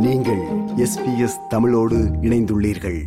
[0.00, 3.02] SBS தமிழோடு இணைந்துள்ளீர்கள்.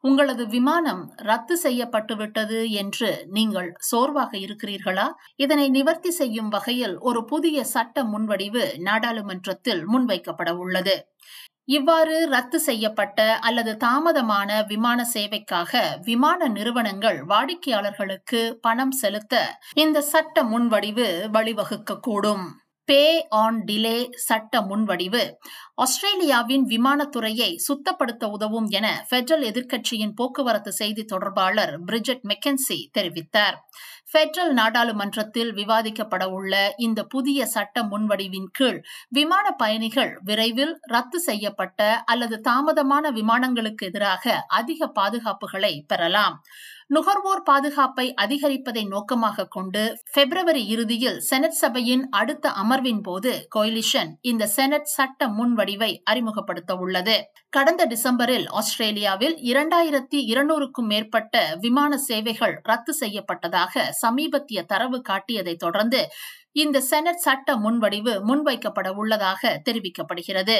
[0.00, 5.08] உங்களது விமானம் ரத்து செய்யப்பட்டுவிட்டது என்று நீங்கள் சோர்வாக இருக்கிறீர்களா?
[5.36, 11.06] இதனை நிவர்த்தி செய்யும் வகையில் ஒரு புதிய சட்ட முன்வடிவு நாடாளுமன்றத்தில் முன்வைக்கப்பட உள்ளது.
[11.64, 21.28] இவ்வாறு ரத்து செய்யப்பட்ட அல்லது தாமதமான விமான சேவைக்காக விமான நிறுவனங்கள் வாடிக்கையாளர்களுக்கு பணம் செலுத்த இந்த சட்ட முன்வடிவு
[21.32, 22.42] வழிவகுக்கக்கூடும்.
[22.88, 25.22] பே ஆன் டிலே சட்ட முன்வடிவு.
[25.74, 33.56] ஆஸ்திரேலியாவின் விமானத்துறையை சுத்தப்படுத்த உதவும் என பெட்ரல் எதிர்க்கட்சியின் போக்குவரத்து செய்தி தொடர்பாளர் பிரிஜெட் மெக்கன்சி தெரிவித்தார்.
[34.12, 42.40] பெட்ரல் நாடாளுமன்றத்தில் விவாதிக்கப்பட உள்ள இந்த புதிய சட்ட முன்வடிவின் கீழ் விமான பயணிகள் விரைவில் ரத்து செய்யப்பட்ட அல்லது
[42.48, 46.38] தாமதமான விமானங்களுக்கு எதிராக அதிக பாதுகாப்புகளை பெறலாம்.
[46.90, 49.80] நுகர்வோர் பாதுகாப்பை அதிகரிப்பதை நோக்கமாக கொண்டு
[50.12, 57.16] பிப்ரவரி இறுதியில் செனட் சபையின் அடுத்த அமர்வின் போது கோயிலிஷன் இந்த செனட் சட்ட முன்வடிவை அறிமுகப்படுத்த உள்ளது.
[57.48, 66.00] கடந்த டிசம்பரில் ஆஸ்திரேலியாவில் இரண்டாயிரத்தி இருநூறுக்கும் மேற்பட்ட விமான சேவைகள் ரத்து செய்யப்பட்டதாக சமீபத்திய தரவு காட்டியதை தொடர்ந்து
[66.56, 70.54] இந்த செனட் சட்ட முன்வடிவு முன்வைக்கப்பட உள்ளதாக தெரிவிக்கப்படுகிறது.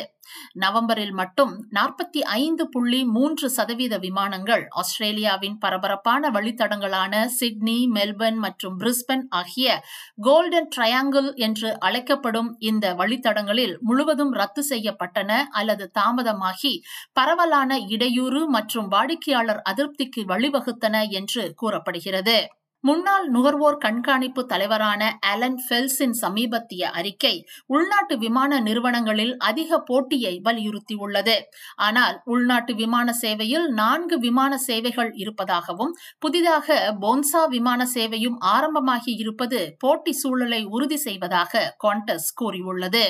[0.55, 9.25] நவம்பரில் மட்டும் நாற்பத்தி ஐந்து புள்ளி மூன்று சதவீத விமானங்கள் ஆஸ்திரேலியாவின் பரபரப்பான வழித்தடங்களான சிட்னி மெல்பர்ன் மற்றும் பிரிஸ்பன்
[9.41, 9.79] ஆகிய
[10.23, 16.75] கோல்டன் ட்ரையாங்கிள் என்று அழைக்கப்படும் இந்த வழித்தடங்களில் முழுவதும் ரத்து செய்யப்பட்டன அல்லது தாமதமாகி
[17.13, 22.39] பரவலான இடையூறு மற்றும் வாடிக்கையாளர் அதிருப்திக்கு வழிவகுத்தன என்று கூறப்படுகிறது.
[22.87, 27.33] முன்னாள் நுகர்வோர் கண்காணிப்பு தலைவரான அலன் ஃபெல்ஸின் சமீபத்திய அறிக்கை
[27.67, 31.37] உள்நாட்டு விமான நிறுவனங்களில் அதிக போட்டியை வலியுறுத்தியுள்ளது.
[31.77, 40.13] ஆனால் உள்நாட்டு விமான சேவையில் நான்கு விமான சேவைகள் இருப்பதாகவும் புதிதாக போன்சா விமான சேவையும் ஆரம்பமாகி இருப்பது போட்டி
[40.13, 43.05] சூழலை உறுதி செய்வதாக கான்டஸ் கூறியுள்ளது.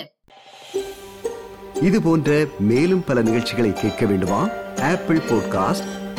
[1.82, 2.30] இது போன்ற
[2.72, 4.42] மேலும் பல நிகழ்ச்சிகளை கேட்க வேண்டுமா?
[4.92, 5.88] Apple podcast